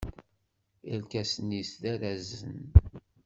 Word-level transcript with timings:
Irkasen-is 0.93 1.71
d 1.81 1.83
arasen. 1.93 2.57